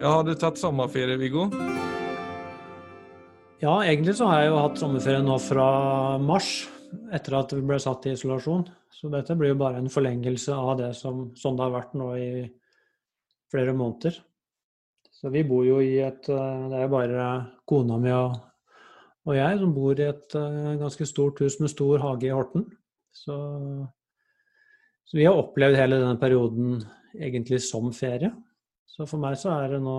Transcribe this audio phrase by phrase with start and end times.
[0.00, 1.42] Ja, har du tatt sommerferie, Viggo?
[3.60, 5.66] Ja, egentlig så har jeg jo hatt sommerferie nå fra
[6.24, 6.48] mars,
[7.12, 8.64] etter at vi ble satt i isolasjon.
[8.96, 12.08] Så dette blir jo bare en forlengelse av det som sånn det har vært nå
[12.16, 12.30] i
[13.52, 14.16] flere måneder.
[15.12, 17.30] Så vi bor jo i et eh, Det er jo bare
[17.68, 18.40] kona mi og,
[19.28, 22.70] og jeg som bor i et uh, ganske stort hus med stor hage i Horten.
[23.12, 23.36] Så,
[25.04, 26.78] så vi har opplevd hele denne perioden
[27.20, 28.32] egentlig som ferie.
[28.90, 29.98] Så for meg så er det nå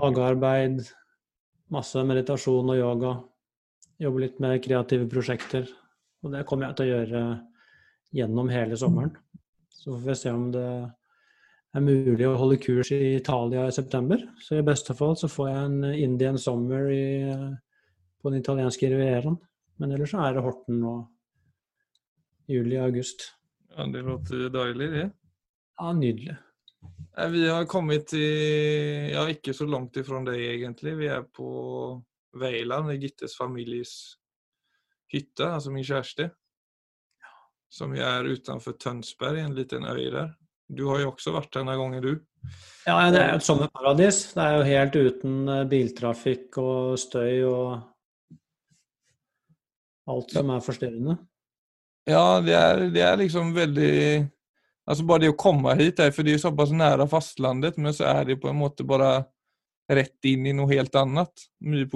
[0.00, 0.80] hagearbeid,
[1.70, 3.12] masse meditasjon og yoga.
[4.00, 5.68] Jobbe litt med kreative prosjekter.
[6.24, 7.24] Og det kommer jeg til å gjøre
[8.16, 9.12] gjennom hele sommeren.
[9.70, 10.66] Så får vi se om det
[11.76, 14.24] er mulig å holde kurs i Italia i september.
[14.42, 17.04] Så i beste fall så får jeg en Indian summer i,
[18.20, 19.38] på den italienske rivieraen.
[19.80, 20.94] Men ellers så er det Horten nå.
[22.50, 23.28] Juli og august.
[23.76, 25.10] Ja, Det låter deilig, det.
[25.78, 26.34] Ja, nydelig.
[27.10, 30.94] Vi har kommet til Ja, ikke så langt ifra deg, egentlig.
[31.00, 31.50] Vi er på
[32.38, 33.94] Veiland, i Gittes families
[35.10, 36.30] hytte, altså min kjæreste.
[37.70, 40.34] Som er utenfor Tønsberg, en liten øy der.
[40.70, 42.12] Du har jo også vært der denne gangen, du?
[42.86, 44.20] Ja, det er jo et sommerparadis.
[44.36, 47.64] Det er jo helt uten eh, biltrafikk og støy og
[50.10, 51.16] alt som er forstyrrende.
[52.08, 53.90] Ja, det er, det er liksom veldig
[54.90, 58.08] Altså Bare det å komme hit, här, for det er såpass nära fastlandet, men så
[58.10, 59.20] er det på en måte bare
[59.90, 61.46] rett inn i noe helt annet.
[61.62, 61.86] Mye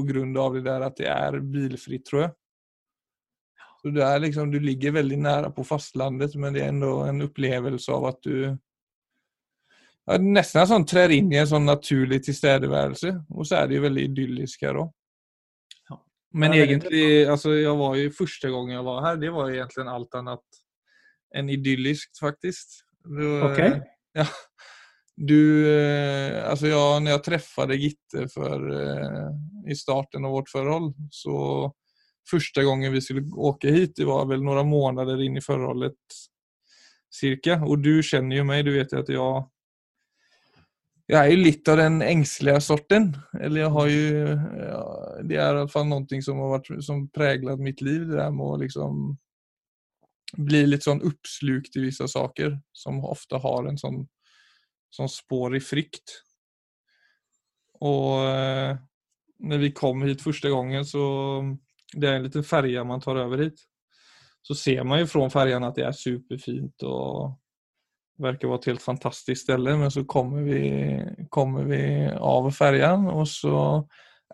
[0.40, 2.34] av det der at det er bilfritt, tror jeg.
[3.82, 7.26] Så det er liksom, Du ligger veldig nære på fastlandet, men det er enda en
[7.26, 8.36] opplevelse av at du
[10.04, 13.12] ja, Nesten sånn trer inn i en sånn naturlig tilstedeværelse.
[13.34, 14.92] Og så er det jo veldig idyllisk her òg.
[16.34, 20.16] Men egentlig, altså jeg var jo første gang jeg var her, det var egentlig alt
[20.18, 20.58] annet
[21.34, 22.80] enn idyllisk, faktisk.
[23.04, 23.80] Du, Okay.
[24.16, 24.26] Ja.
[25.16, 25.76] Du,
[26.34, 29.30] alltså altså jag, när jag träffade Gitte för, eh,
[29.72, 31.72] i starten av vårt förhåll så
[32.30, 35.92] första gången vi skulle åka hit, det var väl några månader in i förhållet
[37.14, 37.64] cirka.
[37.64, 39.50] Och du känner ju mig, du vet ju att jag
[41.06, 43.16] jag är ju lite av den ängsliga sorten.
[43.40, 47.08] Eller jag har ju, ja, det är i alla fall någonting som har varit, som
[47.08, 49.18] präglat mitt liv, det där med att liksom
[50.36, 54.02] bli litt sånn oppslukt i visse saker som ofte har en sånn,
[54.94, 56.18] sånn spår i frykt.
[57.84, 58.74] Og eh,
[59.44, 61.04] når vi kom hit første gangen, så
[61.94, 63.60] Det er en liten ferje man tar over hit.
[64.42, 67.36] Så ser man jo fra ferjen at det er superfint og
[68.18, 69.62] verkar være et helt fantastisk sted.
[69.62, 70.64] Men så kommer vi,
[71.30, 73.84] kommer vi av ferjen, og så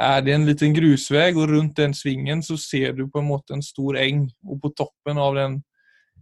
[0.00, 3.53] er det en liten grusvei, og rundt den svingen så ser du på en måte
[3.55, 4.25] en stor eng.
[4.49, 5.60] Og på toppen av den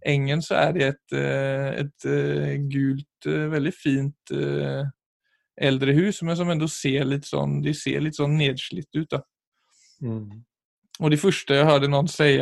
[0.06, 4.32] engen så er det et, eh, et, eh, gult, eh, veldig fint
[5.58, 9.08] eldre hus, men som ändå ser litt sånn, de ser litt sånn nedslitt ut.
[9.10, 9.22] Da.
[10.02, 10.44] Mm.
[11.00, 12.38] Og det første jeg hørte noen si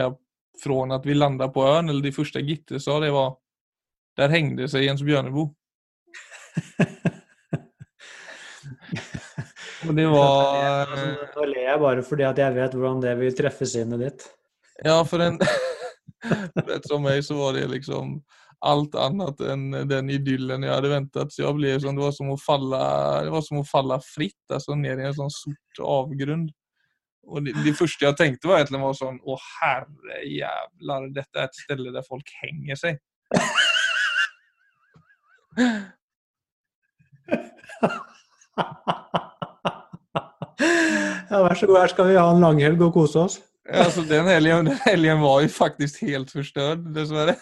[0.60, 3.36] fra at vi landet på øen, eller det første Gitte sa, det var
[4.16, 5.50] Der hengde seg Jens Bjørneboe.
[9.86, 10.88] Og det var
[11.36, 14.24] Nå ler jeg bare fordi at jeg vet hvordan det vil treffe sinnet ditt.
[14.80, 15.36] Ja, for en
[16.68, 18.18] Rett som meg så var det liksom
[18.66, 21.32] alt annet enn den idyllen jeg hadde ventet.
[21.32, 22.84] Så jeg ble sånn, det var som å falle,
[23.26, 26.46] det var som å falle fritt, altså ned i en sånn sort avgrunn.
[27.26, 31.48] Og det, det første jeg tenkte var egentlig var sånn Å, herre jævlar, dette er
[31.48, 33.02] et sted der folk henger seg.
[41.26, 43.40] Ja, vær så god, her skal vi ha en langhelg og kose oss.
[43.72, 47.36] Alltså den helgen, helgen var ju faktiskt helt förstörd dessvärre.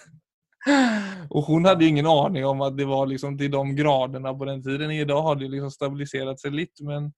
[1.31, 4.63] Och hon hade ingen aning om att det var liksom till de graderna på den
[4.63, 4.91] tiden.
[4.91, 7.13] Idag har det liksom stabiliserat sig lite men,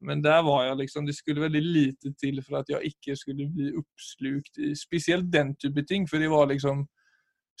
[0.00, 3.46] men där var jag liksom, det skulle väldigt lite till för att jag icke skulle
[3.46, 6.08] bli uppslukt i speciellt den typen av ting.
[6.08, 6.86] För det var liksom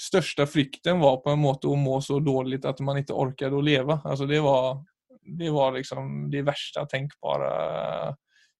[0.00, 3.64] största frykten var på en måte att må så dåligt att man inte orkade att
[3.64, 4.00] leva.
[4.04, 4.84] Alltså det var,
[5.38, 8.16] det var liksom det värsta tänkbara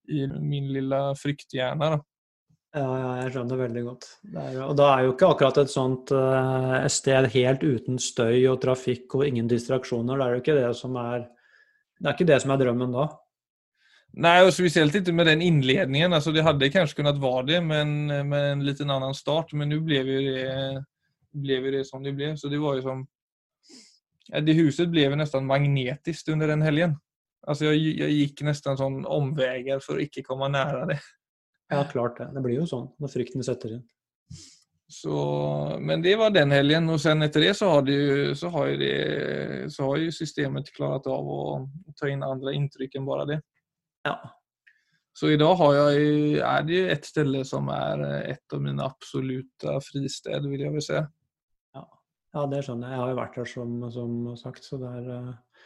[0.09, 1.91] i min lilla frykthjärna.
[1.91, 2.05] Då.
[2.77, 4.07] Ja, ja, jeg skjønner veldig godt.
[4.35, 8.59] Er, og da er jo ikke akkurat et sånt uh, sted helt uten støy og
[8.61, 10.19] trafikk og ingen distraksjoner.
[10.19, 11.25] Det er jo ikke det som er
[11.97, 13.07] Det er ikke det som er drømmen da.
[14.27, 16.13] Nei, og spesielt ikke med den innledningen.
[16.13, 17.97] Altså, det hadde kanskje kunnet være det men,
[18.29, 20.85] med en litt annen start, men nå ble jo det,
[21.33, 22.35] ble det som det ble.
[22.37, 23.05] Så det var jo som
[24.29, 26.99] ja, Det huset ble jo nesten magnetisk under den helgen.
[27.49, 31.05] Altså, jeg, jeg gikk nesten sånn omveier for å ikke komme nære det.
[31.73, 32.31] Ja, klart det.
[32.35, 33.85] Det blir jo sånn når frykten setter inn.
[34.89, 35.17] Så,
[35.83, 38.69] men det var den helgen og sen etter det så har, det ju, så har,
[38.71, 41.41] ju det, så har ju systemet klarat av å
[41.99, 43.41] ta inn andre inntrykk enn bare det.
[44.07, 44.15] Ja.
[45.17, 48.85] Så i dag har jeg, er det ju ett ställe som er et av mine
[48.85, 51.03] absoluta fristed, vil jeg vel si.
[52.37, 52.93] Ja, det skjønner jeg.
[52.93, 54.67] Jeg har jo vært her som, som sagt.
[54.67, 55.61] Så det er, eh,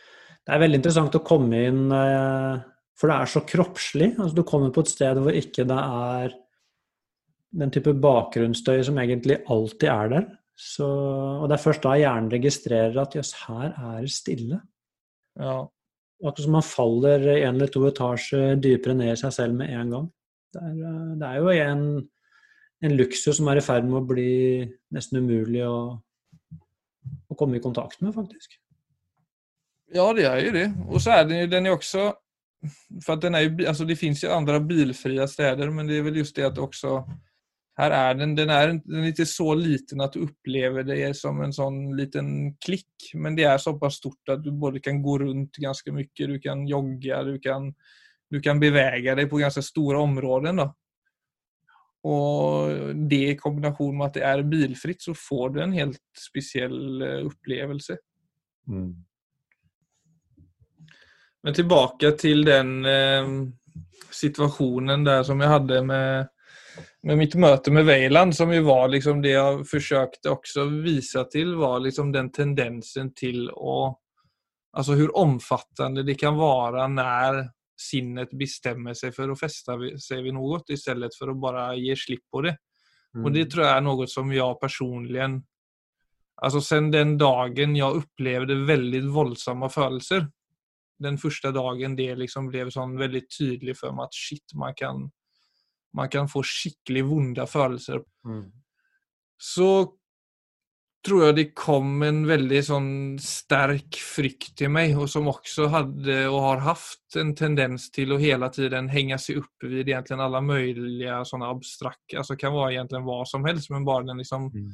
[0.46, 2.60] det er veldig interessant å komme inn eh,
[3.00, 4.10] For det er så kroppslig.
[4.18, 6.36] Altså, du kommer på et sted hvor ikke det er
[7.60, 10.28] den type bakgrunnsstøy som egentlig alltid er der.
[10.60, 14.60] Så, og det er først da hjernen registrerer at jøss, her er det stille.
[15.40, 15.62] Ja.
[16.20, 19.94] Akkurat som man faller en eller to etasjer dypere ned i seg selv med en
[19.94, 20.08] gang.
[20.52, 21.84] Det er, eh, det er jo en,
[22.84, 24.32] en luksus som er i ferd med å bli
[24.92, 25.96] nesten umulig å,
[27.08, 28.58] å komme i kontakt med, faktisk.
[29.96, 30.66] Ja, det er jo det.
[30.90, 32.10] Og så er den, den er også
[33.06, 36.02] For att den är ju, alltså det finnes jo andre bilfria steder, men det er
[36.04, 36.98] vel just det at også
[37.80, 41.38] her er den, den er, den är ikke så liten at du opplever det som
[41.40, 45.56] en sånn liten klikk, men det er såpass stort at du både kan gå rundt
[45.62, 47.70] ganske mye, du kan jogga, du kan,
[48.28, 50.60] du kan beväga deg på ganske store områden.
[50.60, 50.68] Då.
[52.10, 57.00] Og det i kombination med at det er bilfritt, så får du en helt speciell
[57.00, 57.96] upplevelse.
[57.96, 57.96] opplevelse.
[58.68, 58.92] Mm.
[61.42, 63.30] Men tilbake til den eh,
[64.12, 66.28] situasjonen der som jeg hadde med,
[67.08, 71.54] med mitt møte med Veiland, som jo var liksom det jeg forsøkte også vise til,
[71.60, 73.96] var liksom den tendensen til å
[74.70, 77.40] Altså hvor omfattende det kan være når
[77.74, 81.96] sinnet bestemmer seg for å feste seg ved noe, i stedet for å bare gi
[81.98, 82.52] slipp på det.
[83.16, 83.24] Mm.
[83.24, 85.24] Og det tror jeg er noe som jeg personlig
[86.40, 90.22] Altså sen den dagen jeg opplevde veldig voldsomme følelser,
[91.00, 95.06] den første dagen det liksom ble sånn veldig tydelig for meg at shit, man kan,
[95.96, 98.04] man kan få skikkelig vonde følelser.
[98.28, 98.46] Mm.
[99.40, 99.70] Så
[101.06, 102.90] tror jeg det kom en veldig sånn
[103.24, 108.20] sterk frykt til meg, og som også hadde og har hatt en tendens til å
[108.20, 113.04] hele tiden henge seg opp ved egentlig alle mulige sånne abstrakte altså kan være egentlig
[113.06, 114.68] hva som helst, men bare den liksom mm.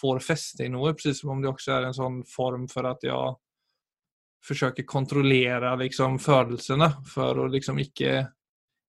[0.00, 0.96] får feste i noe.
[0.98, 3.38] Precis som om det også er en sånn form for at jeg
[4.44, 8.20] forsøker kontrollere liksom følelsene for å liksom ikke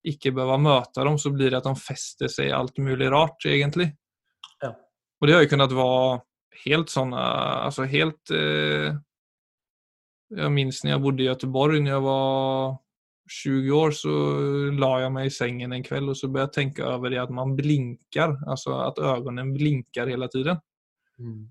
[0.06, 3.44] ikke behøve møte dem, så blir det at de fester seg i alt mulig rart,
[3.44, 3.90] egentlig.
[4.62, 4.72] Ja.
[5.20, 6.20] Og det har jo kunnet være
[6.64, 7.20] helt sånne
[7.64, 8.90] Altså helt eh,
[10.34, 12.78] Jeg minns når jeg bodde i Göteborg når jeg var
[13.30, 14.12] 20 år, så
[14.74, 17.30] la jeg meg i sengen en kveld og så begynte jeg tenke over det at
[17.30, 18.32] man blinker.
[18.50, 20.58] Altså at øynene blinker hele tiden.
[21.20, 21.44] Mm.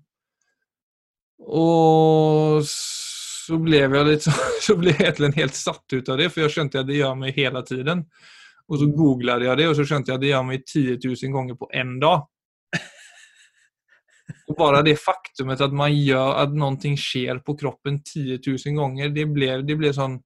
[1.40, 2.60] Og
[3.50, 4.34] så ble jeg litt så,
[4.66, 7.16] så ble jeg egentlig helt satt ut av det, for jeg skjønte at det gjør
[7.18, 8.04] meg hele tiden.
[8.70, 11.34] Og så googlet jeg det, og så skjønte jeg at det gjør meg 10 000
[11.34, 12.26] ganger på én dag.
[14.48, 19.10] Och bara det faktumet at man gjør at noe skjer på kroppen 10 000 ganger,
[19.14, 20.20] det ble, det ble sånn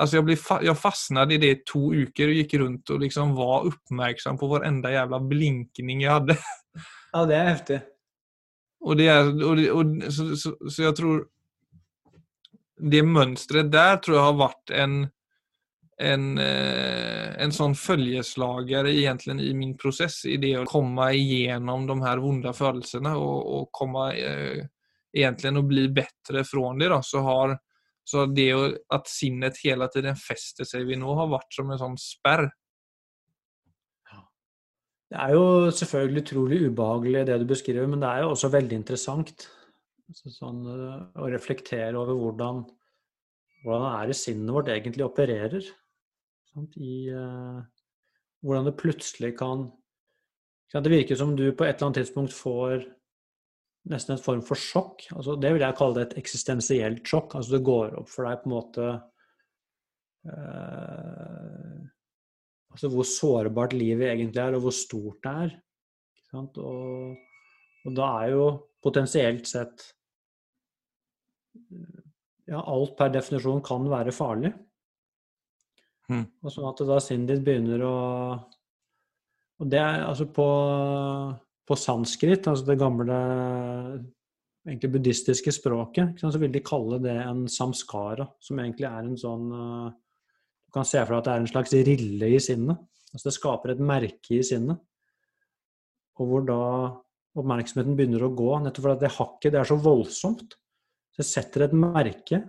[0.00, 3.34] Alltså jag, blev, jag fastnade i det i to uker og gikk rundt og liksom
[3.36, 6.36] var oppmerksom på varenda jævla blinkning jeg hadde.
[7.12, 7.80] Ja, det er heftig.
[8.80, 11.20] Og det er, og det, og, så, så, så, jeg tror
[12.80, 15.00] Det mønsteret der tror jeg har vært en
[16.00, 21.96] en, eh, en sånn følgeslager egentlig i min prosess, i det å komme igjennom de
[22.00, 24.62] her vonde følelsene og, og komme eh,
[25.12, 27.58] egentlig å bli bedre fra det, da, så har
[28.10, 28.48] så det
[28.90, 32.48] at sinnet hele tiden fester seg ved nå, har vært som en sånn sperr.
[35.10, 38.78] Det er jo selvfølgelig utrolig ubehagelig det du beskriver, men det er jo også veldig
[38.78, 39.46] interessant.
[40.16, 42.64] Sånn, eh, å reflektere over hvordan,
[43.64, 45.66] hvordan er det sinnet vårt egentlig opererer.
[46.50, 46.76] Sant?
[46.80, 47.60] I uh,
[48.40, 49.68] hvordan det plutselig kan
[50.70, 52.84] Det virker som du på et eller annet tidspunkt får
[53.90, 55.06] nesten en form for sjokk.
[55.16, 57.34] Altså, det vil jeg kalle det et eksistensielt sjokk.
[57.34, 58.90] Altså det går opp for deg på en måte
[60.30, 61.80] uh,
[62.70, 65.54] Altså hvor sårbart livet egentlig er, og hvor stort det er.
[66.38, 66.58] Og,
[67.82, 68.44] og, da er jo
[68.78, 69.82] potensielt sett
[72.50, 74.50] Ja, alt per definisjon kan være farlig.
[76.10, 76.24] Mm.
[76.42, 77.96] Og sånn at da sinnet ditt begynner å
[79.60, 80.46] Og det er altså på,
[81.68, 83.18] på sanskrit, altså det gamle
[84.66, 89.52] egentlig buddhistiske språket, så vil de kalle det en samskara, som egentlig er en sånn
[89.56, 89.90] eh,
[90.66, 92.80] Du kan se for deg at det er en slags rille i sinnet.
[93.10, 94.78] Altså det skaper et merke i sinnet.
[96.20, 96.60] Og hvor da
[97.40, 100.54] oppmerksomheten begynner å gå, nettopp fordi det hakket det er så voldsomt.
[101.20, 102.40] Det setter et merke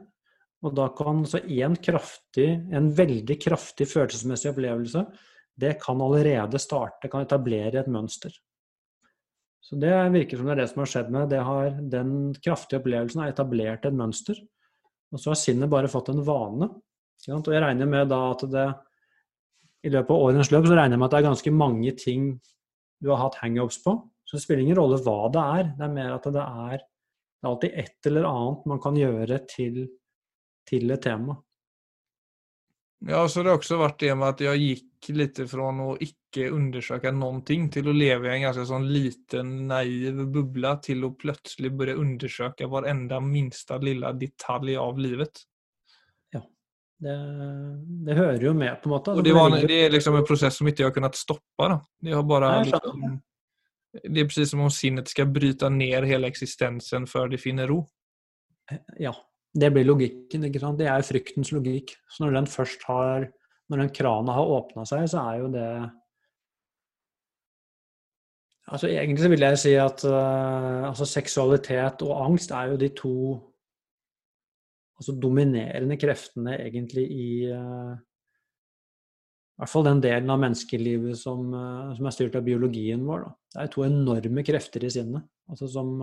[0.62, 5.04] og da kan så en kraftig, en veldig kraftig følelsesmessig opplevelse,
[5.62, 8.34] det kan allerede starte, kan etablere et mønster.
[9.62, 11.42] Så det virker som det er det som har skjedd med det.
[11.46, 12.14] Har, den
[12.44, 14.38] kraftige opplevelsen har etablert et mønster.
[15.12, 16.70] Og så har sinnet bare fått en vane.
[17.30, 18.68] Og jeg regner med da at det
[19.86, 22.32] i løpet av årens løp så regner jeg med at det er ganske mange ting
[23.02, 23.96] du har hatt hangups på.
[24.26, 25.72] Så det spiller ingen rolle hva det er.
[25.78, 26.86] Det er mer at det er,
[27.42, 29.80] det er alltid et eller annet man kan gjøre til,
[30.70, 31.40] til et tema.
[33.10, 36.52] Ja, så det har også vært det med at jeg gikk litt fra å ikke
[36.54, 41.16] undersøke noen ting, til å leve i en ganske sånn liten, naiv boble, til å
[41.18, 45.42] plutselig begynne undersøke hver enda minste lille detalj av livet.
[46.38, 46.44] Ja,
[47.02, 47.18] det,
[48.06, 49.18] det, hører jo med, på en måte.
[49.18, 51.72] Og det, var, det er liksom en prosess som ikke jeg har kunnet stoppe.
[51.74, 51.82] Da.
[52.06, 53.18] Det, har bare, liksom,
[53.92, 57.84] det er precis som om sinnet skal bryte ned hele eksistensen før det finner ro.
[59.02, 59.12] Ja,
[59.52, 60.46] det blir logikken.
[60.48, 60.80] ikke sant?
[60.80, 61.92] Det er fryktens logikk.
[62.10, 63.32] Så når den først har
[63.72, 65.68] Når den krana har åpna seg, så er jo det
[68.68, 72.90] Altså Egentlig så vil jeg si at uh, altså seksualitet og angst er jo de
[72.96, 73.16] to
[75.00, 77.96] altså dominerende kreftene egentlig i uh,
[79.62, 83.28] i hvert fall den delen av menneskelivet som, uh, som er styrt av biologien vår.
[83.28, 83.36] Da.
[83.54, 85.28] Det er to enorme krefter i sinnet.
[85.52, 85.94] Altså som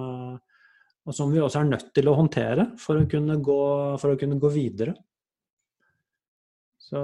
[1.09, 3.61] og som vi også er nødt til å håndtere for å kunne gå,
[3.97, 4.93] å kunne gå videre.
[6.89, 7.01] Så,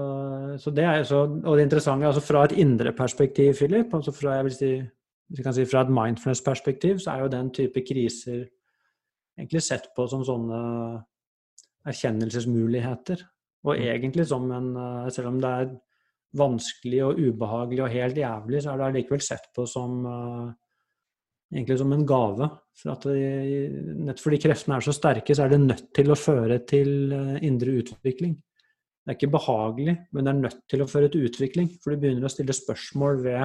[0.60, 4.38] så, det er så, og det interessante altså fra et indre perspektiv, Philip, altså fra,
[4.38, 4.70] jeg vil si,
[5.56, 8.46] si fra et mindfulness-perspektiv, så er jo den type kriser
[9.40, 10.60] egentlig sett på som sånne
[11.88, 13.24] erkjennelsesmuligheter.
[13.64, 13.88] Og mm.
[13.94, 14.70] egentlig som en
[15.12, 15.68] Selv om det er
[16.34, 20.00] vanskelig og ubehagelig og helt jævlig, så er det allikevel sett på som
[21.54, 22.48] egentlig som en gave.
[22.80, 23.06] For at
[24.08, 27.36] nett fordi kreftene er så sterke, så er det nødt til å føre til eh,
[27.46, 28.34] indre utvikling.
[29.04, 31.68] Det er ikke behagelig, men det er nødt til å føre til utvikling.
[31.82, 33.44] For du begynner å stille spørsmål ved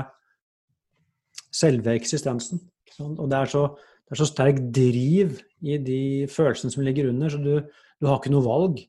[1.51, 2.61] selve eksistensen.
[3.03, 3.65] Og det er, så,
[4.07, 5.35] det er så sterk driv
[5.67, 7.53] i de følelsene som ligger under, så du,
[7.99, 8.79] du har ikke noe valg.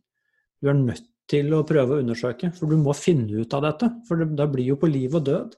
[0.61, 3.91] Du er nødt til å prøve å undersøke, for du må finne ut av dette.
[4.09, 5.55] For det, da blir jo på liv og død.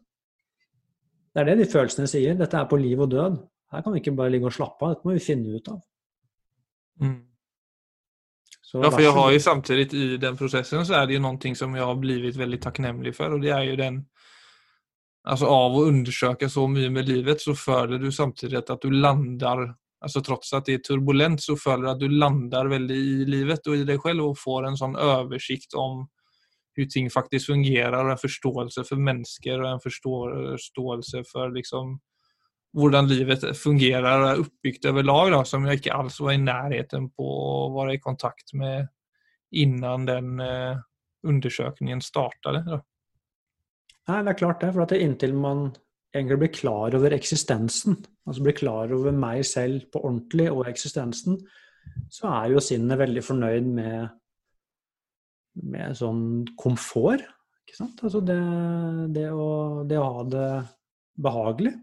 [1.32, 2.36] Det er det de følelsene sier.
[2.36, 3.40] Dette er på liv og død.
[3.72, 4.94] Her kan vi ikke bare ligge og slappe av.
[4.94, 5.80] Dette må vi finne ut av.
[7.02, 7.20] Mm.
[8.84, 11.72] ja, for jeg har jo samtidig i den prosessen så er det jo noe som
[11.74, 14.02] jeg har blitt veldig takknemlig for, og det er jo den
[15.22, 19.68] Altså av å undersøke så mye med livet, så føler du samtidig at du lander
[20.02, 23.68] altså Trots at det er turbulent, så føler du at du lander veldig i livet
[23.70, 26.02] og i deg selv og får en sånn oversikt om
[26.72, 31.98] hvordan ting faktisk fungerer, og en forståelse for mennesker og en forståelse for liksom
[32.72, 36.40] hvordan livet fungerer og er oppbygd over lag, da, som jeg ikke alls var i
[36.40, 38.88] nærheten på å være i kontakt med
[39.52, 40.80] innan den eh,
[41.28, 42.64] undersøkningen startet.
[42.64, 42.80] Da.
[44.08, 44.72] Nei, det er klart det.
[44.72, 45.66] For at det inntil man
[46.12, 51.38] egentlig blir klar over eksistensen, altså blir klar over meg selv på ordentlig og eksistensen,
[52.12, 54.10] så er jo sinnet veldig fornøyd med,
[55.72, 57.24] med sånn komfort.
[57.64, 58.04] Ikke sant?
[58.04, 58.38] Altså det,
[59.16, 60.50] det, å, det å ha det
[61.22, 61.74] behagelig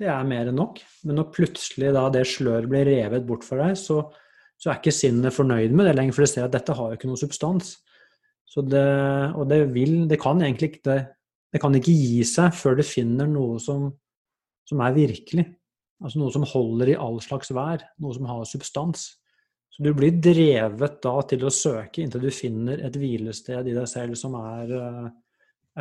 [0.00, 0.80] det er mer enn nok.
[1.06, 4.02] Men når plutselig da det sløret blir revet bort for deg, så,
[4.56, 6.98] så, er ikke sinnet fornøyd med det lenger, for det ser at dette har jo
[6.98, 7.76] ikke noe substans.
[8.46, 8.86] Så Det,
[9.36, 11.00] og det vil Det kan egentlig ikke
[11.52, 13.88] det, kan ikke gi seg før det finner noe som,
[14.66, 15.46] som er virkelig.
[16.02, 17.84] Altså noe som holder i all slags vær.
[18.02, 19.06] Noe som har substans.
[19.72, 23.88] Så du blir drevet da til å søke inntil du finner et hvilested i deg
[23.90, 25.08] selv som er uh,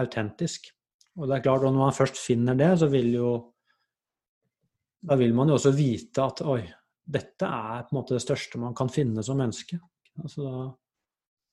[0.01, 0.67] autentisk.
[1.15, 3.29] Og det er klart, når man først finner det, så vil jo
[5.05, 6.63] da vil man jo også vite at oi,
[7.05, 9.77] dette er på en måte det største man kan finne som menneske.
[10.22, 10.63] Altså, da,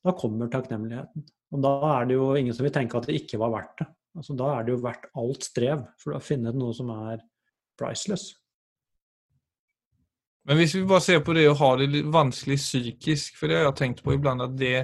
[0.07, 1.25] da, kommer takknemligheten.
[1.53, 3.87] Og da er det jo ingen som vil tenke at det ikke var verdt det.
[4.13, 7.21] Altså, da er det jo verdt alt strev for å finne noe som er
[7.79, 8.29] priceless.
[10.43, 13.61] Men hvis vi bare ser på det å ha det litt vanskelig psykisk, for det
[13.61, 14.75] har jeg tenkt på iblant at det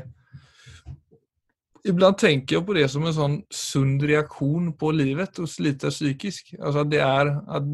[1.87, 6.51] Iblant tenker jeg på det som en sånn sunn reaksjon på livet, å slite psykisk.
[6.59, 7.69] Altså at det er at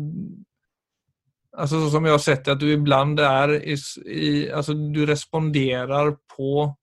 [1.55, 6.11] Alltså så som jag har sett att du ibland är i, i, altså, du responderer
[6.35, 6.75] på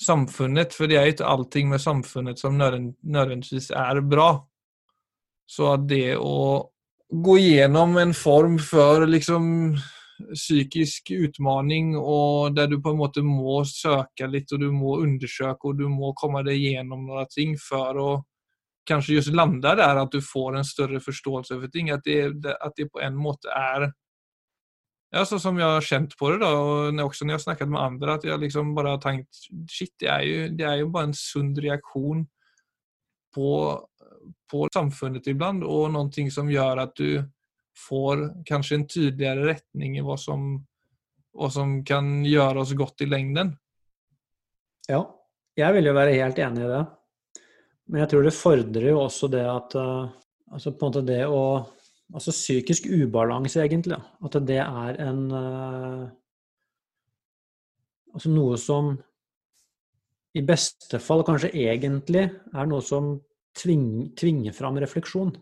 [0.00, 4.30] samfunnet, for det er ikke allting med samfunnet som nødvendigvis er bra.
[5.46, 6.70] Så det å
[7.14, 9.76] gå gjennom en form for liksom
[10.34, 15.70] psykisk utmaning, og der du på en måte må søke litt, og du må undersøke,
[15.70, 18.12] og du må komme deg gjennom noen ting for å
[18.88, 21.90] kanskje just lande der at du får en større forståelse for ting.
[21.90, 23.90] At det, at det på en måte er
[25.14, 27.70] ja, så som jeg har kjent på det, da, og også når jeg har snakket
[27.70, 30.88] med andre, at jeg liksom bare har tenkt shit, det er jo, det er jo
[30.94, 32.24] bare en sunn reaksjon
[33.34, 33.50] på,
[34.50, 37.22] på samfunnet iblant, og noe som gjør at du
[37.78, 40.58] får kanskje en tydeligere retning i hva som,
[41.34, 43.54] hva som kan gjøre oss godt i lengden.
[44.90, 45.02] Ja,
[45.58, 46.82] jeg vil jo være helt enig i det.
[47.90, 50.12] Men jeg tror det fordrer jo også det at uh,
[50.54, 51.64] Altså på en måte det å
[52.14, 53.98] Altså psykisk ubalanse, egentlig.
[54.24, 56.04] At det er en uh,
[58.14, 58.92] Altså noe som
[60.38, 63.16] i beste fall kanskje egentlig er noe som
[63.58, 65.32] tving, tvinger fram refleksjon.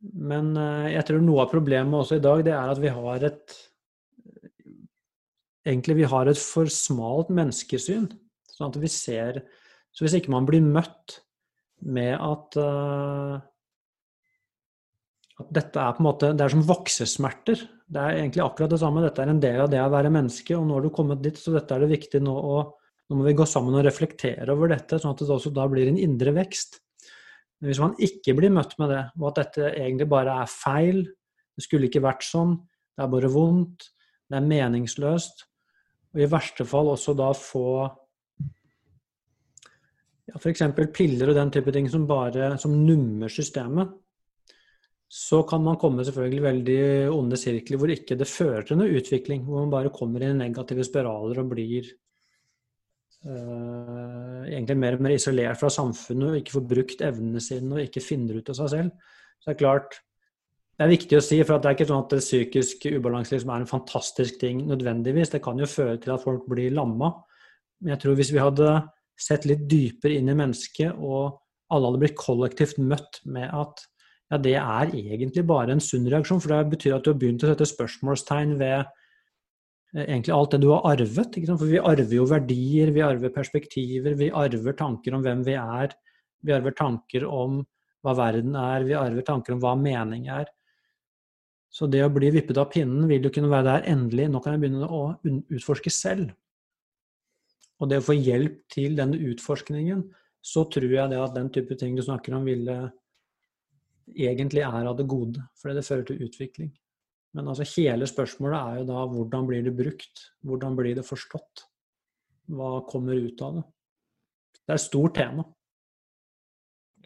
[0.00, 3.28] Men uh, jeg tror noe av problemet også i dag, det er at vi har
[3.30, 3.58] et
[5.68, 8.06] Egentlig vi har et for smalt menneskesyn.
[8.48, 9.42] Sånn at vi ser
[9.92, 11.18] Så hvis ikke man blir møtt
[11.84, 13.36] med at uh,
[15.40, 17.62] at dette er på en måte, Det er som voksesmerter.
[17.90, 19.02] Det er egentlig akkurat det samme.
[19.02, 21.36] Dette er en del av det å være menneske, og nå har du kommet dit,
[21.36, 22.60] så dette er det viktig nå å
[23.10, 25.88] Nå må vi gå sammen og reflektere over dette, sånn at det også da blir
[25.90, 26.76] en indre vekst.
[27.58, 31.00] Men hvis man ikke blir møtt med det, og at dette egentlig bare er feil,
[31.02, 32.52] det skulle ikke vært sånn,
[32.94, 33.88] det er bare vondt,
[34.30, 35.42] det er meningsløst,
[36.14, 37.66] og i verste fall også da få
[40.30, 40.62] ja, f.eks.
[40.94, 43.90] piller og den type ting som bare som nummer systemet,
[45.10, 49.42] så kan man komme selvfølgelig veldig onde sirkler hvor ikke det fører til noe utvikling.
[49.42, 51.88] Hvor man bare kommer i negative spiraler og blir
[53.26, 57.82] uh, egentlig mer og mer isolert fra samfunnet og ikke får brukt evnene sine og
[57.82, 59.10] ikke finner ut av seg selv.
[59.40, 59.98] Så det er klart,
[60.78, 63.64] det er viktig å si, for det er ikke sånn at psykisk ubalanse liksom er
[63.64, 65.34] en fantastisk ting nødvendigvis.
[65.34, 67.16] Det kan jo føre til at folk blir lamma.
[67.82, 68.78] Men jeg tror hvis vi hadde
[69.20, 71.40] sett litt dypere inn i mennesket, og
[71.74, 73.90] alle hadde blitt kollektivt møtt med at
[74.30, 76.40] ja, det er egentlig bare en sunn reaksjon.
[76.42, 80.62] For det betyr at du har begynt å sette spørsmålstegn ved eh, egentlig alt det
[80.62, 81.40] du har arvet.
[81.48, 85.96] For vi arver jo verdier, vi arver perspektiver, vi arver tanker om hvem vi er.
[86.46, 87.60] Vi arver tanker om
[88.06, 90.46] hva verden er, vi arver tanker om hva mening er.
[91.70, 94.30] Så det å bli vippet av pinnen vil jo kunne være der endelig.
[94.30, 96.32] Nå kan jeg begynne å utforske selv.
[97.80, 100.02] Og det å få hjelp til denne utforskningen,
[100.40, 102.90] så tror jeg det at den type ting du snakker om, ville
[104.14, 105.42] egentlig er av det gode.
[105.60, 106.70] Fordi det fører til utvikling.
[107.36, 110.24] Men altså hele spørsmålet er jo da hvordan blir det brukt?
[110.46, 111.66] Hvordan blir det forstått?
[112.50, 113.64] Hva kommer ut av det?
[114.60, 115.44] Det er et stort tema.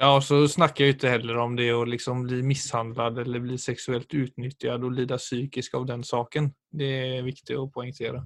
[0.00, 3.58] Ja, og så snakker jeg ikke heller om det å liksom bli mishandlet eller bli
[3.60, 6.48] seksuelt utnyttet og lide psykisk av den saken.
[6.66, 6.88] Det
[7.18, 8.24] er viktig å poengtere.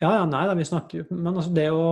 [0.00, 1.84] Ja, ja, nei da, vi snakker jo Men altså, det å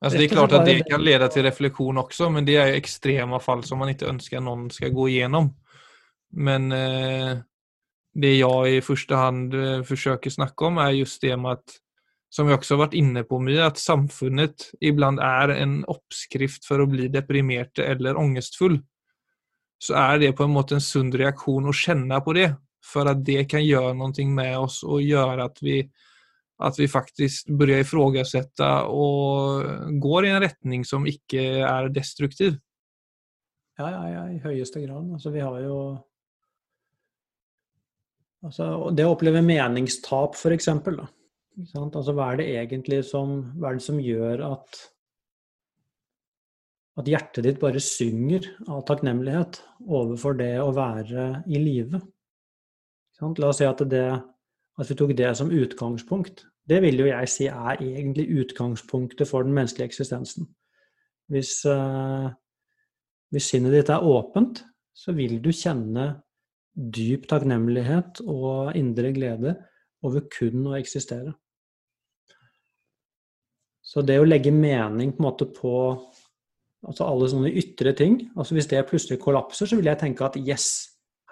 [0.00, 3.40] Altså, det er klart at det kan lede til refleksjon også, men det er ekstreme
[3.44, 5.50] fall som man ikke ønsker noen skal gå igjennom.
[6.40, 7.34] Men eh,
[8.16, 11.80] det jeg i første hand eh, forsøker snakke om, er just det med at
[12.30, 16.82] som vi også har vært inne på mye, at samfunnet iblant er en oppskrift for
[16.82, 18.78] å bli deprimert eller angstfull.
[19.82, 22.52] Så er det på en måte en sunn reaksjon å kjenne på det.
[22.86, 25.82] For at det kan gjøre noe med oss og gjøre at vi,
[26.60, 32.58] at vi faktisk begynner ifrågasette og går i en retning som ikke er destruktiv.
[33.80, 35.08] Ja, ja, ja i høyeste grad.
[35.16, 35.78] Altså, vi har jo
[38.44, 40.68] altså, Det å oppleve meningstap, f.eks.
[40.74, 44.82] Altså, hva er det egentlig som, hva er det som gjør at
[47.00, 52.00] at hjertet ditt bare synger av takknemlighet overfor det å være i live.
[53.20, 54.06] La oss si at, det,
[54.80, 56.46] at vi tok det som utgangspunkt.
[56.68, 60.48] Det vil jo jeg si er egentlig utgangspunktet for den menneskelige eksistensen.
[61.30, 62.30] Hvis, uh,
[63.30, 66.12] hvis sinnet ditt er åpent, så vil du kjenne
[66.74, 69.54] dyp takknemlighet og indre glede
[70.06, 71.32] over kun å eksistere.
[73.90, 75.74] Så det å legge mening på, en måte på
[76.86, 80.38] altså alle sånne ytre ting altså Hvis det plutselig kollapser, så vil jeg tenke at
[80.40, 80.66] yes,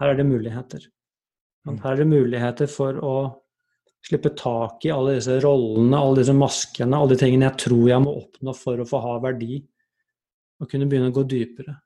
[0.00, 0.82] her er det muligheter.
[1.66, 1.78] Mm.
[1.84, 3.14] Her er det muligheter for å
[4.08, 8.04] slippe tak i alle disse rollene, alle disse maskene, alle de tingene jeg tror jeg
[8.04, 9.60] må oppnå for å få ha verdi.
[10.58, 11.76] Og kunne begynne å gå dypere.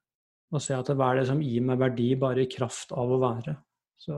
[0.52, 3.18] Og se at hva er det som gir meg verdi bare i kraft av å
[3.20, 3.56] være.
[4.00, 4.14] Så,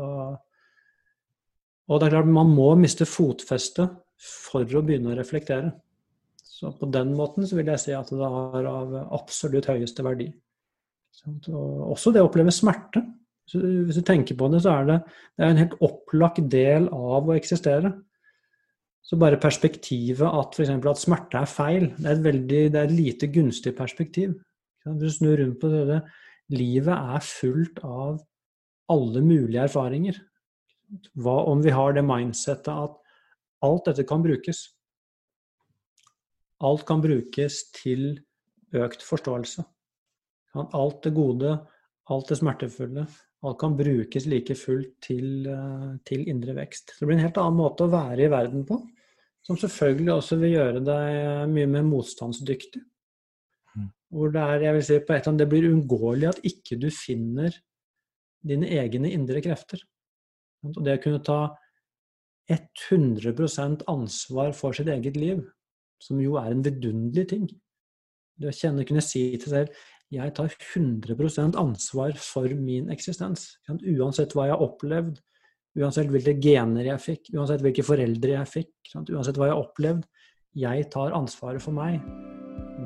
[1.89, 5.73] og det er klart, man må miste fotfestet for å begynne å reflektere.
[6.45, 10.29] Så på den måten så vil jeg si at det har av absolutt høyeste verdi.
[11.15, 11.35] Så,
[11.91, 13.03] også det å oppleve smerte.
[13.51, 14.99] Så hvis du tenker på det, så er det,
[15.37, 17.93] det er en helt opplagt del av å eksistere.
[19.05, 20.73] Så bare perspektivet at f.eks.
[20.73, 24.33] at smerte er feil, det er et, veldig, det er et lite gunstig perspektiv.
[24.85, 26.01] Du snur rundt på det.
[26.53, 28.23] Livet er fullt av
[28.93, 30.17] alle mulige erfaringer.
[31.21, 32.97] Hva om vi har det mindsettet at
[33.65, 34.65] alt dette kan brukes?
[36.65, 38.11] Alt kan brukes til
[38.77, 39.65] økt forståelse.
[40.55, 41.57] Alt det gode
[42.13, 43.07] alt det smertefulle.
[43.45, 46.95] Alt kan brukes like fullt til, eh, til indre vekst.
[46.95, 48.81] Så Det blir en helt annen måte å være i verden på,
[49.45, 52.81] som selvfølgelig også vil gjøre deg mye mer motstandsdyktig.
[53.77, 53.91] Mm.
[54.11, 56.81] Hvor det er, jeg vil si på et eller annet, det blir uunngåelig at ikke
[56.81, 57.53] du finner
[58.45, 59.83] dine egne indre krefter.
[60.65, 61.41] Og det å kunne ta
[62.51, 65.45] 100% ansvar for sitt eget liv,
[66.01, 67.47] som jo er en vidunderlig ting.
[68.41, 73.49] Det å kjenne, kunne si til selv jeg tar 100% ansvar for min eksistens.
[73.69, 75.19] Uansett hva jeg har opplevd,
[75.81, 78.75] uansett hvilke gener jeg fikk, uansett hvilke foreldre jeg fikk,
[79.11, 80.07] uansett hva jeg har opplevd,
[80.55, 81.99] jeg tar ansvaret for meg.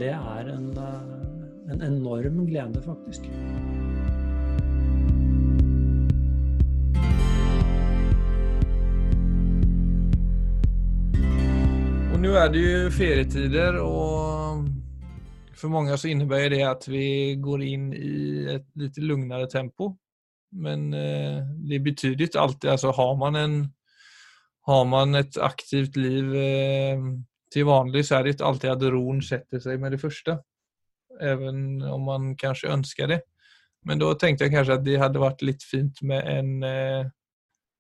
[0.01, 3.29] Det er en, eh, en enorm glede, faktisk.
[12.13, 14.38] Og nå er det jo ferietider och
[15.59, 19.97] för många så innebär det att vi går in i ett lite lugnare tempo.
[20.51, 23.73] Men eh, det betyder inte alltid, alltså har man, en,
[24.61, 26.99] har man ett aktivt liv eh,
[27.53, 30.39] till vanlig så är det inte alltid att ron sätter sig med det första.
[31.21, 33.21] Även om man kanske önskar det.
[33.85, 37.07] Men då tänkte jag kanske att det hade varit lite fint med en, eh,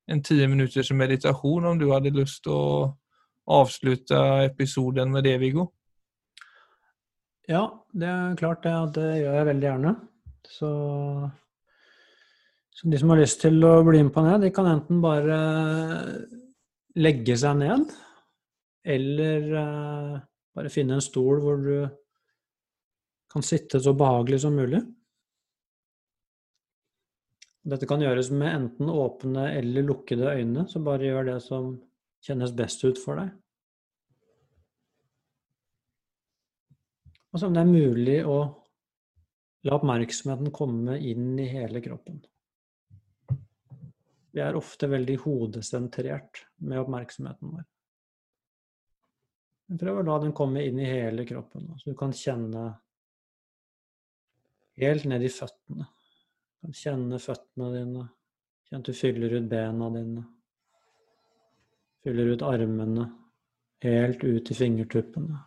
[0.06, 2.98] en tio minuters meditation om du hade lust att
[3.46, 5.72] avslutte episoden med det, Viggo?
[7.48, 7.62] Ja,
[7.96, 8.74] det er klart det.
[8.98, 9.92] Det gjør jeg veldig gjerne.
[10.48, 10.70] Så,
[12.76, 15.38] så, de som har lyst til å bli med på det, de kan enten bare
[16.98, 17.88] legge seg ned,
[18.88, 20.20] eller uh,
[20.56, 21.74] bare finne en stol hvor du
[23.32, 24.80] kan sitte så behagelig som mulig.
[27.68, 31.74] Dette kan gjøres med enten åpne eller lukkede øyne, så bare gjør det som
[32.24, 33.32] kjennes best ut for deg.
[37.32, 38.38] Og så om det er mulig å
[39.66, 42.20] la oppmerksomheten komme inn i hele kroppen.
[44.32, 47.66] Vi er ofte veldig hodesentrert med oppmerksomheten vår.
[49.78, 52.62] Prøv å la den komme inn i hele kroppen, så du kan kjenne
[54.80, 55.84] helt ned i føttene.
[55.88, 58.06] Du kan kjenne føttene dine,
[58.68, 60.24] kjenne at du fyller ut bena dine.
[62.06, 63.04] Fyller ut armene,
[63.84, 65.42] helt ut i fingertuppene.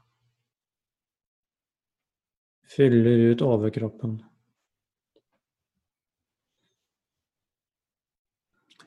[2.71, 4.21] Fyller ut overkroppen.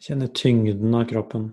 [0.00, 1.50] Kjenne tyngden av kroppen.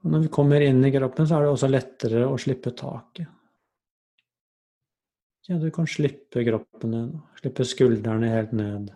[0.00, 3.28] Og når vi kommer inn i kroppen, så er det også lettere å slippe taket.
[5.48, 7.20] Ja, du kan slippe kroppen ned.
[7.40, 8.92] Slippe skuldrene helt ned.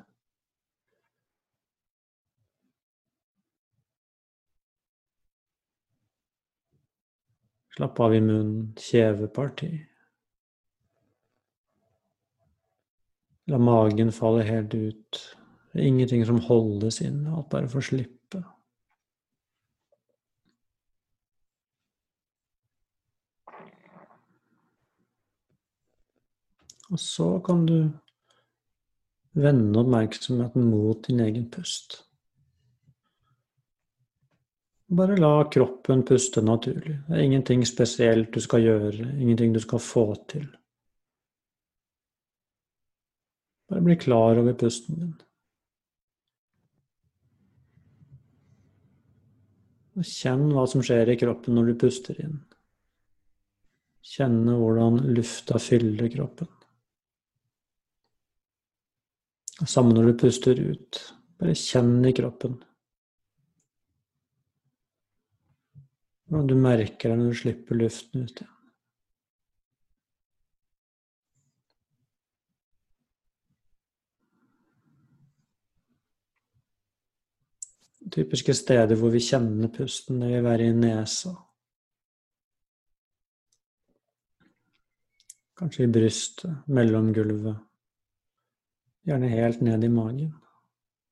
[7.75, 9.73] Slapp av i munnen, kjeveparti.
[13.51, 15.19] La magen falle helt ut.
[15.73, 17.25] Det er ingenting som holdes inn.
[17.27, 18.45] Alt bare får slippe.
[26.95, 27.79] Og så kan du
[29.35, 32.04] vende oppmerksomheten mot din egen pust.
[34.95, 36.99] Bare la kroppen puste naturlig.
[37.09, 40.47] Det er ingenting spesielt du skal gjøre, ingenting du skal få til.
[43.71, 45.15] Bare bli klar over pusten din.
[49.95, 52.37] Og kjenn hva som skjer i kroppen når du puster inn.
[54.05, 56.51] Kjenne hvordan lufta fyller kroppen.
[59.65, 61.01] Samme når du puster ut.
[61.41, 62.59] Bare kjenn i kroppen.
[66.35, 68.51] Og du merker det når du slipper luften ut igjen.
[78.15, 81.33] Typiske steder hvor vi kjenner pusten, det vil være i nesa.
[85.59, 87.57] Kanskje i brystet, mellomgulvet.
[89.07, 90.31] Gjerne helt ned i magen.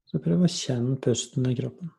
[0.06, 1.90] Så prøv å kjenne pusten i kroppen.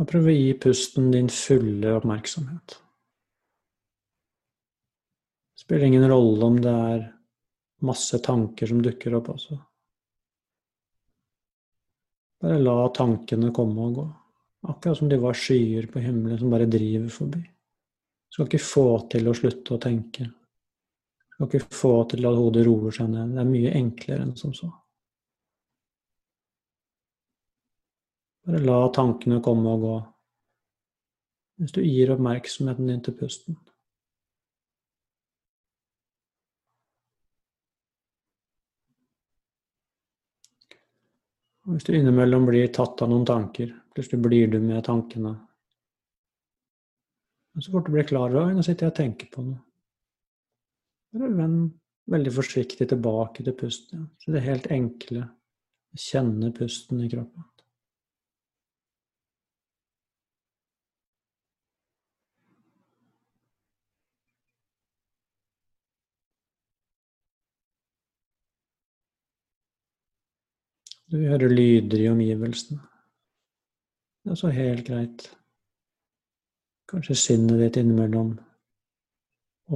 [0.00, 2.78] Og prøv å gi pusten din fulle oppmerksomhet.
[5.52, 7.04] Det spiller ingen rolle om det er
[7.86, 9.58] masse tanker som dukker opp også.
[12.42, 14.08] Bare la tankene komme og gå.
[14.72, 17.42] Akkurat som de var skyer på himmelen som bare driver forbi.
[17.42, 20.26] Du skal ikke få til å slutte å tenke.
[20.26, 23.34] Du skal ikke få til at hodet roer seg ned.
[23.36, 24.70] Det er mye enklere enn som så.
[28.42, 29.96] Bare la tankene komme og gå.
[31.62, 33.58] Hvis du gir oppmerksomheten din til pusten.
[41.62, 45.36] Og hvis du innimellom blir tatt av noen tanker, plutselig blir du med tankene.
[47.52, 49.60] Men så fort du blir klar over nå sitter jeg og tenker på noe.
[51.12, 51.70] Bare vend
[52.10, 54.08] veldig forsiktig tilbake til pusten.
[54.18, 55.28] Så det er helt enkle.
[55.94, 57.44] Kjenne pusten i kroppen.
[71.12, 72.80] Du hører lyder i omgivelsene.
[74.24, 75.26] Det er så helt greit.
[76.88, 78.30] Kanskje sinnet ditt innimellom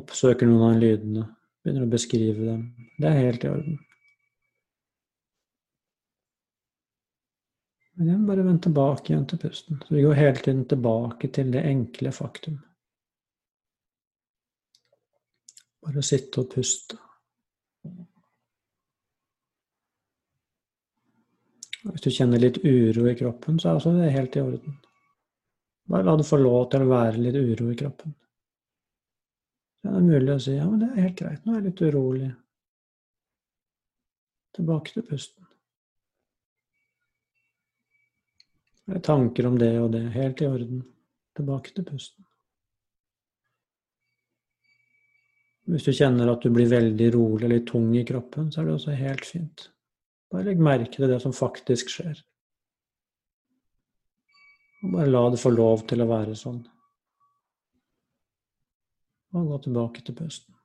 [0.00, 1.26] oppsøker noen av lydene,
[1.60, 2.62] begynner å beskrive dem.
[2.96, 3.76] Det er helt i orden.
[7.96, 9.84] Men igjen, bare vend tilbake igjen til pusten.
[9.84, 12.62] Så vi går hele tiden tilbake til det enkle faktum.
[15.84, 16.96] Bare sitte og puste.
[21.86, 24.78] Hvis du kjenner litt uro i kroppen, så er også det helt i orden.
[25.86, 28.14] Bare la det få lov til å være litt uro i kroppen.
[29.80, 31.68] Så er det mulig å si ja, men det er helt greit, nå er jeg
[31.68, 32.30] litt urolig.
[34.56, 35.46] Tilbake til pusten.
[38.86, 40.82] Det er tanker om det og det, helt i orden.
[41.36, 42.26] Tilbake til pusten.
[45.66, 48.76] Hvis du kjenner at du blir veldig rolig eller tung i kroppen, så er det
[48.76, 49.66] også helt fint.
[50.32, 52.18] Bare legg merke til det som faktisk skjer.
[54.82, 56.60] Og bare la det få lov til å være sånn.
[59.36, 60.56] Og gå tilbake til pusten.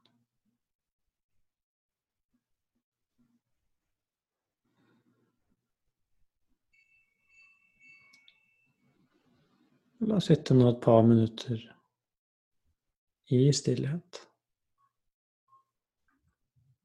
[10.02, 11.60] La oss sitte nå et par minutter
[13.30, 14.24] i stillhet.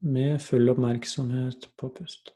[0.04, 2.34] Med full oppmerksomhet på pust.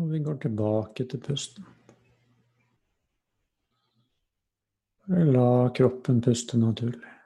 [0.00, 1.66] Og vi går tilbake til pusten.
[5.10, 7.16] La kroppen puste naturlig.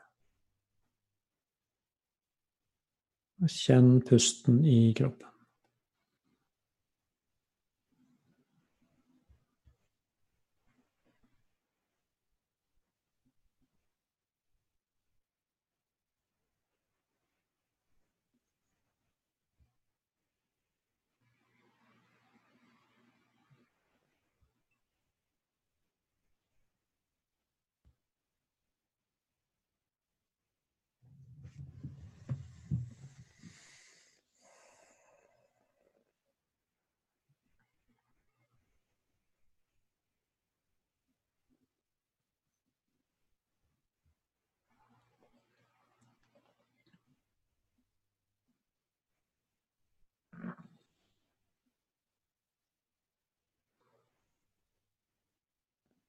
[3.44, 5.34] Kjenn pusten i kroppen.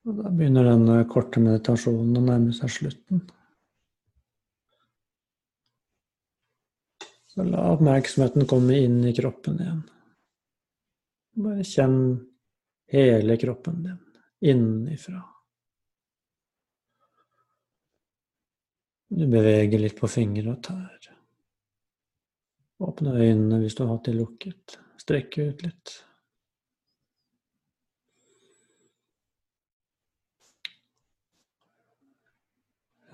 [0.05, 3.23] Og da begynner denne korte meditasjonen å nærme seg slutten.
[7.33, 9.81] Så la oppmerksomheten komme inn i kroppen igjen.
[11.35, 11.97] Bare kjenn
[12.93, 14.01] hele kroppen din
[14.45, 15.23] innenfra.
[19.09, 21.11] Du beveger litt på fingre og tær.
[22.85, 24.77] Åpne øynene hvis du har hatt de lukket.
[25.01, 25.97] Strekke ut litt.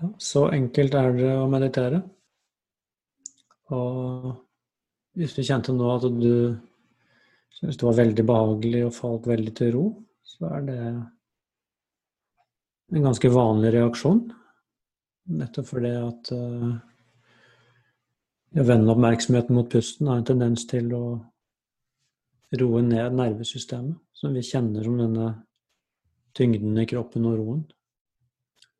[0.02, 2.02] Ja, så enkelt er det å meditere.
[3.70, 4.32] Og
[5.14, 6.58] hvis du kjente nå at du
[7.54, 9.84] syntes det var veldig behagelig og falt veldig til ro,
[10.26, 10.78] så er det
[12.92, 14.24] en ganske vanlig reaksjon.
[15.38, 16.72] Nettopp fordi at uh,
[18.58, 21.04] å vende oppmerksomheten mot pusten har en tendens til å
[22.58, 25.30] roe ned nervesystemet, som vi kjenner som denne
[26.36, 27.62] tyngden i kroppen og roen.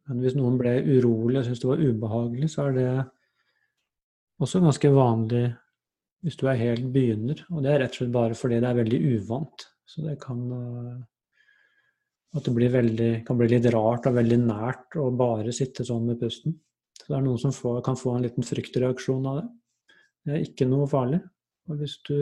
[0.08, 2.88] Men hvis noen ble urolig og syntes det var ubehagelig, så er det
[4.42, 5.44] også ganske vanlig
[6.22, 7.40] hvis du er helt begynner.
[7.50, 9.64] Og det er rett og slett bare fordi det er veldig uvant.
[9.86, 11.00] Så det kan uh,
[12.32, 16.20] at det veldig, kan bli litt rart og veldig nært å bare sitte sånn med
[16.22, 16.54] pusten.
[16.96, 19.48] Så det er noen som får, kan få en liten fryktreaksjon av det.
[20.22, 21.20] Det er ikke noe farlig.
[21.68, 22.16] Og hvis du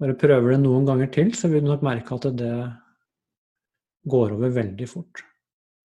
[0.00, 2.54] bare prøver det noen ganger til, så vil du nok merke at det
[4.08, 5.24] går over veldig fort.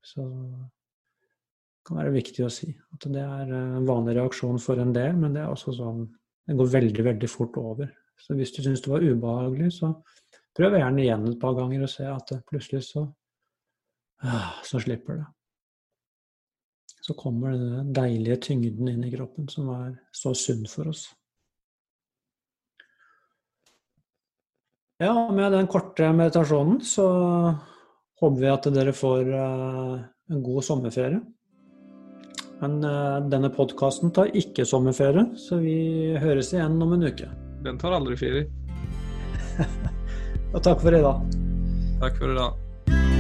[0.06, 4.94] Så det kan være viktig å si at det er en vanlig reaksjon for en
[4.96, 6.06] del, men det er også sånn
[6.46, 7.88] Det går veldig, veldig fort over.
[8.22, 9.88] Så hvis du syns det var ubehagelig, så
[10.54, 13.02] prøv gjerne igjen et par ganger og se at plutselig så
[14.22, 15.26] ah, så slipper det.
[17.02, 21.08] Så kommer den deilige tyngden inn i kroppen som er så sunn for oss.
[25.02, 27.10] Ja, med den korte meditasjonen så
[28.22, 29.96] håper vi at dere får uh,
[30.32, 31.22] en god sommerferie.
[32.62, 37.30] Men uh, denne podkasten tar ikke sommerferie, så vi høres igjen om en uke.
[37.66, 38.46] Den tar aldri ferie.
[40.56, 41.36] Og takk for i dag.
[42.04, 43.15] Takk for i dag.